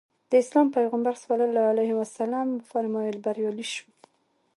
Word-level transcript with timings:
د 0.29 0.31
اسلام 0.43 0.67
پیغمبر 0.77 1.13
ص 1.21 1.23
وفرمایل 2.57 3.17
بریالی 3.25 3.65
شو. 3.73 3.87